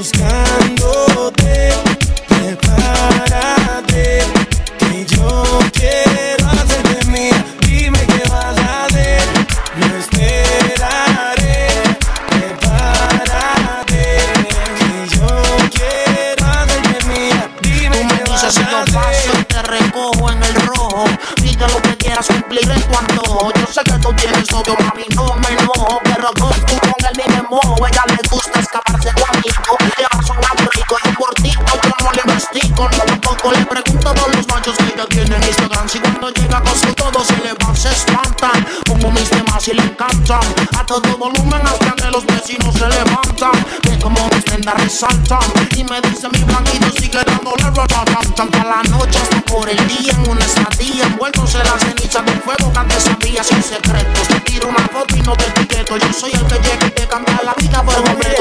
buscar. 0.00 0.49
Todo 40.90 41.16
volumen 41.18 41.62
hasta 41.64 41.92
que 41.92 42.10
los 42.10 42.26
vecinos 42.26 42.74
se 42.74 42.88
levantan. 42.88 43.52
Ve 43.84 43.96
como 44.02 44.26
mis 44.34 44.42
prendas 44.42 44.74
resaltan. 44.82 45.38
Y 45.76 45.84
me 45.84 46.00
dice 46.00 46.28
mi 46.32 46.42
blanquito 46.42 46.90
sigue 46.98 47.20
dándole 47.24 47.62
ratatam. 47.62 48.48
A 48.60 48.64
la 48.64 48.82
noche 48.90 49.18
hasta 49.22 49.40
por 49.42 49.68
el 49.68 49.76
día 49.86 50.12
en 50.12 50.28
una 50.28 50.44
estadía. 50.44 51.04
Envueltos 51.04 51.54
en 51.54 51.64
la 51.64 51.78
ceniza 51.78 52.22
del 52.22 52.40
fuego 52.40 52.72
que 52.72 52.78
antes 52.80 53.04
sabía 53.04 53.44
sin 53.44 53.62
secretos. 53.62 54.26
Te 54.26 54.40
tiro 54.40 54.68
una 54.68 54.84
foto 54.88 55.16
y 55.16 55.20
no 55.20 55.36
te 55.36 55.44
etiqueto. 55.44 55.96
Yo 55.96 56.12
soy 56.12 56.32
el 56.32 56.44
que 56.48 56.58
llega 56.58 56.86
y 56.88 56.90
te 56.90 57.06
cambia 57.06 57.40
la 57.44 57.54
vida 57.54 57.82
por 57.84 57.94
completo. 58.02 58.39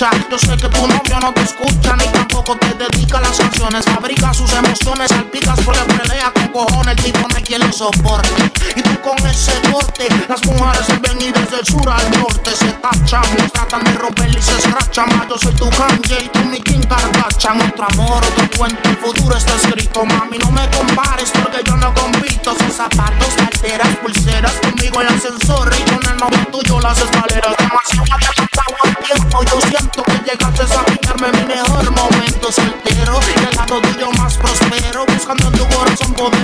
La. 0.00 0.10
Yo 0.30 0.38
sé 0.38 0.56
que 0.56 0.68
tu 0.68 0.86
novio 0.86 1.20
no 1.20 1.32
te 1.34 1.42
escucha 1.42 1.96
ni 1.96 2.04
tampoco 2.06 2.56
te 2.56 2.72
dedica 2.74 3.20
las 3.20 3.38
canciones. 3.38 3.84
Fabrica 3.84 4.32
sus 4.32 4.52
emociones, 4.52 5.08
salpicas 5.08 5.60
porque 5.60 5.80
pelea 5.80 6.32
con 6.32 6.48
cojones. 6.48 6.96
El 6.96 7.04
tipo 7.04 7.28
no 7.28 7.36
hay 7.36 7.42
quien 7.42 7.60
lo 7.60 7.72
soporte. 7.72 8.52
Y 8.76 8.82
tú 8.82 9.00
con 9.02 9.18
ese 9.26 9.52
corte, 9.70 10.08
las 10.28 10.44
mujeres 10.46 10.86
se 10.86 10.96
ven 10.96 11.20
y 11.20 11.32
desde 11.32 11.60
el 11.60 11.66
sur 11.66 11.88
al 11.88 12.10
norte 12.18 12.50
se 12.54 12.72
tachan. 12.72 13.22
Tratan 13.52 13.84
de 13.84 13.92
romper 13.92 14.30
y 14.30 14.42
se 14.42 14.56
escrachan. 14.58 15.28
Yo 15.28 15.38
soy 15.38 15.54
tu 15.54 15.68
Kanye 15.70 16.24
y 16.24 16.28
tú 16.28 16.38
mi 16.46 16.60
Kim 16.60 16.82
Kardashian. 16.84 17.60
Otro 17.60 17.86
amor, 17.92 18.24
otro 18.24 18.48
cuento, 18.56 18.88
el 18.88 18.96
futuro 18.96 19.36
está 19.36 19.54
escrito. 19.56 20.04
Mami, 20.04 20.38
no 20.38 20.50
me 20.50 20.68
compares 20.70 21.30
porque 21.30 21.62
yo 21.64 21.76
no 21.76 21.92
compito. 21.94 22.54
Son 22.58 22.70
zapatos, 22.70 23.28
carteras, 23.36 23.96
pulseras. 23.96 24.52
Conmigo 24.62 25.00
el 25.00 25.08
ascensor 25.08 25.70
y 25.78 25.90
con 25.90 26.10
el 26.10 26.16
novio 26.16 26.46
tuyo 26.50 26.80
las 26.80 26.98
escaleras. 26.98 27.54
Demasiado 27.58 28.41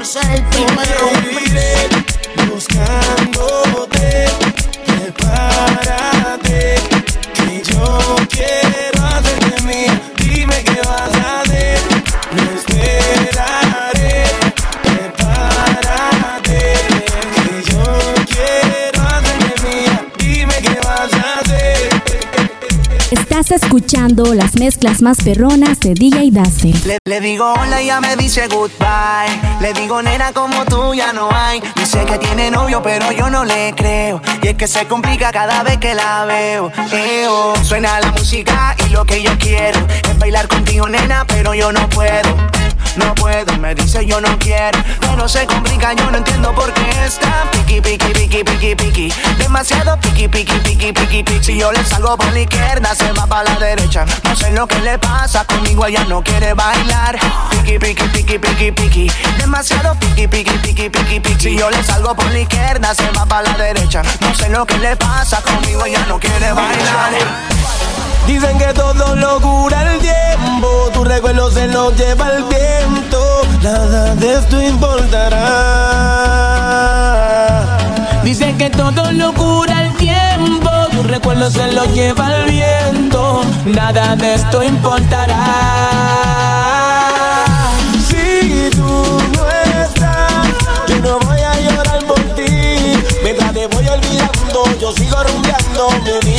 ser 0.09 0.23
el. 0.33 1.18
Escuchando 23.79 24.35
las 24.35 24.57
mezclas 24.57 25.03
más 25.03 25.19
perronas 25.19 25.79
de 25.79 25.95
DJ 25.95 26.31
Dace. 26.33 26.73
Le, 26.85 26.99
le 27.05 27.21
digo 27.21 27.53
hola 27.53 27.81
y 27.81 27.85
ella 27.85 28.01
me 28.01 28.17
dice 28.17 28.49
goodbye. 28.49 29.61
Le 29.61 29.73
digo 29.73 30.03
nena 30.03 30.33
como 30.33 30.65
tú 30.65 30.95
ya 30.95 31.13
no 31.13 31.29
hay. 31.33 31.63
Dice 31.77 32.05
que 32.05 32.19
tiene 32.19 32.51
novio 32.51 32.83
pero 32.83 33.13
yo 33.13 33.31
no 33.31 33.45
le 33.45 33.73
creo. 33.77 34.21
Y 34.43 34.49
es 34.49 34.57
que 34.57 34.67
se 34.67 34.87
complica 34.87 35.31
cada 35.31 35.63
vez 35.63 35.79
que 35.79 35.95
la 35.95 36.25
veo. 36.25 36.73
Eo. 36.91 37.55
Suena 37.63 38.01
la 38.01 38.11
música 38.11 38.75
y 38.85 38.91
lo 38.91 39.05
que 39.05 39.23
yo 39.23 39.31
quiero 39.39 39.79
es 40.11 40.19
bailar 40.19 40.49
contigo 40.49 40.89
nena 40.89 41.25
pero 41.29 41.55
yo 41.55 41.71
no 41.71 41.89
puedo. 41.89 42.37
No 42.99 43.15
puedo, 43.15 43.57
me 43.59 43.77
dice 43.77 44.05
yo 44.05 44.21
no 44.21 44.37
quiero, 44.41 44.77
pero 45.01 45.29
se 45.29 45.47
complica, 45.47 45.93
yo 45.93 46.11
no 46.11 46.19
entiendo 46.19 46.53
por 46.53 46.73
qué 46.75 46.91
está 47.07 47.49
piqui, 47.53 47.81
piqui, 47.81 48.13
piqui, 48.13 48.43
piqui, 48.43 48.75
piqui, 48.75 49.13
demasiado 49.49 49.97
piqui, 50.01 50.29
piqui, 50.29 50.59
piqui, 50.61 50.93
piqui, 50.93 51.23
piqui. 51.23 51.43
Si 51.43 51.59
yo 51.59 51.73
le 51.73 51.83
salgo 51.83 52.19
por 52.19 52.31
la 52.33 52.41
izquierda, 52.41 52.95
se 52.95 53.11
va 53.13 53.27
para 53.27 53.45
la 53.45 53.59
derecha. 53.59 54.05
No 54.25 54.37
sé 54.37 54.51
lo 54.51 54.67
que 54.67 54.79
le 54.81 54.99
pasa, 54.99 55.43
conmigo 55.47 55.87
ella 55.87 56.05
no 56.05 56.23
quiere 56.23 56.53
bailar. 56.53 57.19
Piqui, 57.51 57.79
piqui, 57.79 58.05
piqui, 58.09 58.39
piqui, 58.39 58.73
piqui, 58.73 59.11
demasiado 59.39 59.95
piqui, 59.95 60.29
piqui, 60.29 60.59
piqui, 60.59 60.91
piqui, 60.91 61.21
piqui. 61.21 61.41
Si 61.41 61.57
yo 61.57 61.71
le 61.71 61.83
salgo 61.83 62.15
por 62.15 62.27
la 62.27 62.41
izquierda, 62.41 62.95
se 62.95 63.11
va 63.13 63.25
para 63.25 63.51
la 63.51 63.57
derecha. 63.57 64.03
No 64.21 64.35
sé 64.35 64.51
lo 64.51 64.67
que 64.67 64.77
le 64.77 64.95
pasa, 64.97 65.41
conmigo 65.41 65.83
ella 65.87 66.05
no 66.09 66.21
quiere 66.21 66.53
bailar. 66.53 67.13
Dicen 68.27 68.59
que 68.59 68.75
todo 68.75 69.17
lo 69.17 69.41
cura 69.41 69.95
el 69.95 69.99
tiempo, 70.01 70.91
tu 70.93 71.05
recuerdo 71.05 71.51
se 71.51 71.69
lo 71.69 71.91
lleva 71.93 72.29
el 72.37 72.45
viento, 72.45 73.47
nada 73.63 74.15
de 74.15 74.35
esto 74.35 74.61
importará. 74.61 75.49
Dicen 78.29 78.59
que 78.59 78.69
todo 78.69 79.11
lo 79.13 79.33
cura 79.33 79.87
el 79.87 79.95
tiempo, 79.95 80.71
tu 80.91 81.03
recuerdo 81.03 81.51
se 81.51 81.73
lo 81.73 81.87
lleva 81.95 82.37
el 82.37 82.51
viento, 82.51 83.41
nada 83.65 84.17
de 84.17 84.35
esto 84.35 84.63
importará. 84.63 85.35
Si 88.07 88.69
tú 88.77 89.19
no 89.35 89.49
estás, 89.83 90.47
yo 90.89 90.99
no 90.99 91.19
voy 91.21 91.41
a 91.41 91.59
llorar 91.59 92.05
por 92.05 92.21
ti, 92.37 92.99
mientras 93.23 93.55
te 93.55 93.67
voy 93.67 93.89
olvidando, 93.89 94.79
yo 94.79 94.93
sigo 94.93 95.25
rumbeando, 95.25 95.89
mi 96.05 96.31
vida 96.31 96.38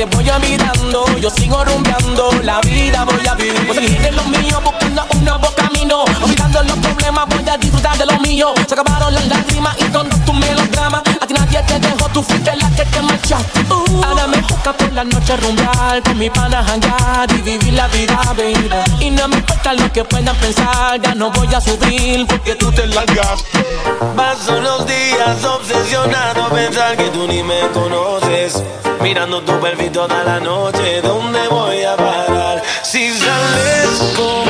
te 0.00 0.16
voy 0.16 0.30
olvidando, 0.30 1.04
yo 1.18 1.28
sigo 1.28 1.62
rumbeando, 1.62 2.30
la 2.42 2.58
vida 2.62 3.04
voy 3.04 3.26
a 3.26 3.34
vivir. 3.34 3.66
Voy 3.66 3.76
a 3.76 3.80
seguir 3.82 4.06
en 4.06 4.16
lo 4.16 4.24
mío, 4.24 4.58
buscando 4.64 5.06
un 5.12 5.24
nuevo 5.26 5.46
camino. 5.54 6.04
Olvidando 6.22 6.62
los 6.62 6.78
problemas, 6.78 7.26
voy 7.28 7.46
a 7.46 7.58
disfrutar 7.58 7.98
de 7.98 8.06
lo 8.06 8.18
mío. 8.20 8.54
Se 8.66 8.72
acabaron 8.72 9.12
las 9.12 9.26
lágrimas 9.28 9.76
y 9.78 9.84
todos 9.90 10.08
tus 10.24 10.34
melodramas. 10.34 11.02
Nadie 11.50 11.66
te 11.66 11.80
dejó, 11.80 12.08
tú 12.10 12.22
fuiste 12.22 12.54
la 12.54 12.70
que 12.70 12.84
te 12.84 13.02
marchaste. 13.02 13.60
Uh, 13.70 14.04
ahora 14.04 14.28
me 14.28 14.40
toca 14.42 14.72
por 14.72 14.92
la 14.92 15.02
noche 15.02 15.36
rumbear, 15.36 16.00
con 16.04 16.16
mi 16.16 16.30
pana 16.30 16.62
jangar 16.62 17.28
y 17.32 17.42
vivir 17.42 17.72
la 17.72 17.88
vida, 17.88 18.20
baby. 18.36 18.70
Y 19.00 19.10
no 19.10 19.26
me 19.26 19.36
importa 19.36 19.72
lo 19.72 19.90
que 19.92 20.04
puedan 20.04 20.36
pensar, 20.36 21.00
ya 21.00 21.12
no 21.16 21.32
voy 21.32 21.52
a 21.52 21.60
sufrir 21.60 22.24
porque 22.28 22.54
tú 22.54 22.70
te 22.70 22.86
largas. 22.86 23.44
Paso 24.16 24.60
los 24.60 24.86
días 24.86 25.44
obsesionado 25.44 26.44
a 26.44 26.50
pensar 26.50 26.96
que 26.96 27.08
tú 27.08 27.26
ni 27.26 27.42
me 27.42 27.60
conoces. 27.72 28.62
Mirando 29.00 29.42
tu 29.42 29.58
perfil 29.58 29.90
toda 29.90 30.22
la 30.22 30.38
noche, 30.38 31.00
¿dónde 31.02 31.48
voy 31.48 31.82
a 31.82 31.96
parar? 31.96 32.62
Si 32.84 33.12
sales 33.12 34.14
conmigo, 34.14 34.49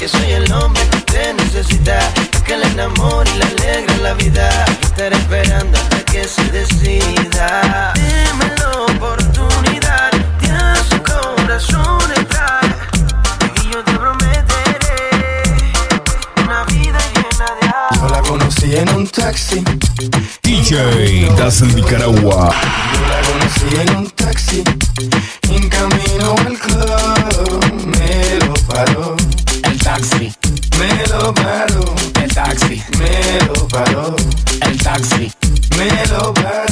Que 0.00 0.08
soy 0.08 0.30
el 0.32 0.50
hombre 0.50 0.80
que 0.88 1.00
te 1.12 1.34
necesita 1.34 1.98
Que 2.46 2.56
le 2.56 2.66
enamore 2.68 3.30
y 3.32 3.36
le 3.36 3.44
alegre 3.44 3.98
la 3.98 4.14
vida. 4.14 4.64
Estaré 4.80 5.14
esperando 5.14 5.76
hasta 5.76 6.02
que 6.06 6.24
se 6.24 6.42
decida. 6.44 7.92
Dime 7.92 8.54
la 8.56 8.70
oportunidad 8.94 10.10
de 10.40 10.50
a 10.50 10.74
su 10.88 11.02
corazón 11.02 12.00
entrar 12.16 12.64
Y 13.62 13.70
yo 13.70 13.84
te 13.84 13.92
prometeré 13.92 15.12
Una 16.44 16.64
vida 16.64 16.98
llena 17.14 17.48
de 17.60 17.66
amor. 17.68 18.00
Yo 18.00 18.08
la 18.08 18.22
conocí 18.22 18.76
en 18.76 18.88
un 18.94 19.06
taxi. 19.06 19.62
DJ 20.42 21.28
Das 21.36 21.60
en 21.60 21.74
Nicaragua. 21.74 22.50
Yo 22.94 23.06
la 23.06 23.20
conocí 23.28 23.76
en 23.82 23.96
un 23.98 24.10
taxi. 24.12 24.64
En 25.50 25.68
camino 25.68 26.34
al 26.46 26.58
club 26.58 27.86
Me 27.98 28.46
lo 28.46 28.54
paró. 28.66 29.16
El 29.80 29.86
taxi 29.86 30.32
me 30.78 31.06
lo 31.06 31.32
paró. 31.32 31.94
El 32.22 32.34
taxi 32.34 32.82
me 32.98 33.46
lo 33.46 33.66
paró. 33.66 34.14
El 34.60 34.76
taxi 34.78 35.32
me 35.78 36.06
lo 36.08 36.34
paró. 36.34 36.69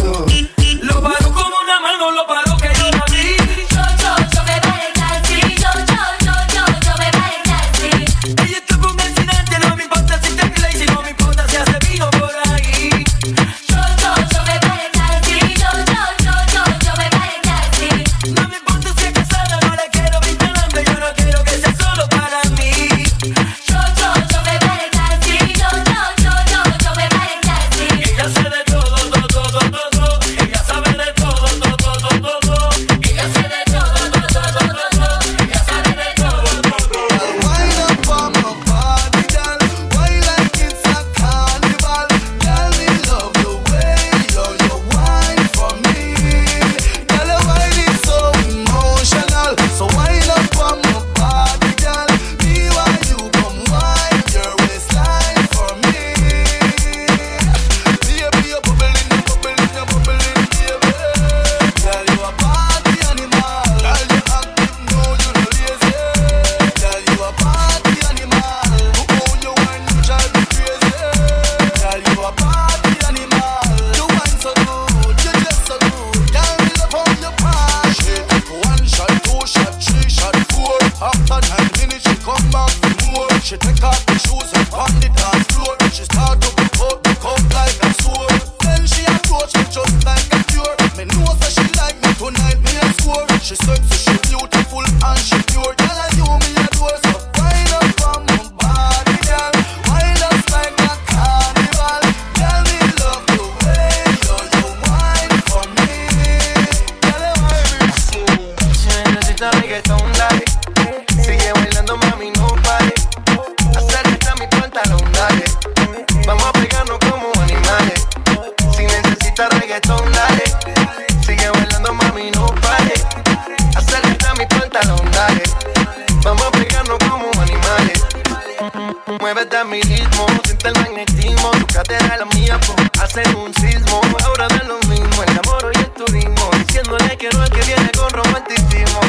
siente 129.83 130.69
el 130.69 130.75
magnetismo, 130.75 131.51
tu 131.53 131.67
cadera 131.67 132.17
la 132.17 132.25
mía, 132.37 132.59
pues, 132.61 132.89
hacen 133.03 133.37
un 133.37 133.53
sismo, 133.55 134.01
ahora 134.25 134.49
da 134.49 134.63
lo 134.65 134.79
mismo, 134.89 135.23
el 135.23 135.39
amor 135.39 135.71
y 135.75 135.79
el 135.79 135.91
turismo, 135.91 136.51
diciéndole 136.59 137.17
que 137.17 137.29
no 137.31 137.45
es 137.45 137.51
que 137.51 137.63
viene 137.63 137.91
con 137.97 138.11
romanticismo. 138.11 139.01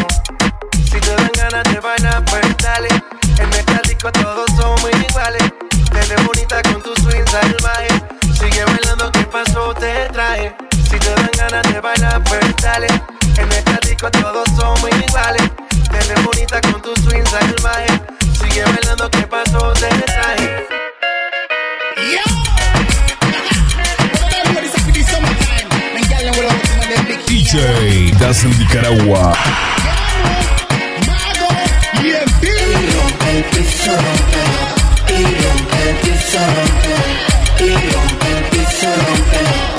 Si 0.86 1.00
te 1.00 1.16
dan 1.16 1.32
ganas 1.36 1.64
de 1.64 1.80
bailar, 1.80 2.24
pues 2.26 2.58
dale, 2.58 2.90
en 3.40 3.50
metálico 3.50 4.12
todos 4.12 4.50
somos 4.58 4.90
iguales, 5.10 5.44
te 5.92 6.24
bonita 6.24 6.62
con 6.64 6.82
tu 6.82 6.94
swing 7.02 7.26
salvaje, 7.26 7.88
sigue 8.34 8.64
bailando, 8.66 9.12
¿qué 9.12 9.24
pasó? 9.24 9.74
Te 9.74 10.10
trae, 10.10 10.56
si 10.84 11.00
te 11.00 11.10
dan 11.10 11.32
ganas 11.38 11.74
de 11.74 11.80
bailar, 11.82 12.24
pues 12.24 12.56
dale. 12.62 13.19
Morenas 28.00 28.44
en 28.46 28.58
Nicaragua. 28.60 29.34
Y 32.02 32.12
rompe 32.14 33.38
el 33.38 33.44
piso, 33.44 33.92
rompe, 33.92 34.44
y 35.10 35.24
el 37.76 38.44
piso, 38.52 38.88
rompe. 38.88 39.79